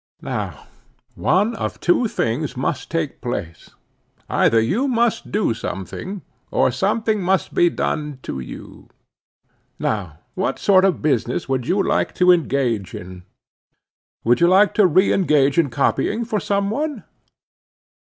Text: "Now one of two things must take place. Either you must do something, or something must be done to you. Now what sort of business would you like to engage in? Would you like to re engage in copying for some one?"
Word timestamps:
"Now 0.23 0.65
one 1.13 1.55
of 1.57 1.79
two 1.79 2.07
things 2.07 2.57
must 2.57 2.89
take 2.89 3.21
place. 3.21 3.75
Either 4.27 4.59
you 4.59 4.87
must 4.87 5.31
do 5.31 5.53
something, 5.53 6.23
or 6.49 6.71
something 6.71 7.21
must 7.21 7.53
be 7.53 7.69
done 7.69 8.17
to 8.23 8.39
you. 8.39 8.87
Now 9.77 10.17
what 10.33 10.57
sort 10.57 10.85
of 10.85 11.03
business 11.03 11.47
would 11.47 11.67
you 11.67 11.83
like 11.83 12.15
to 12.15 12.31
engage 12.31 12.95
in? 12.95 13.25
Would 14.23 14.41
you 14.41 14.47
like 14.47 14.73
to 14.73 14.87
re 14.87 15.13
engage 15.13 15.59
in 15.59 15.69
copying 15.69 16.25
for 16.25 16.39
some 16.39 16.71
one?" 16.71 17.03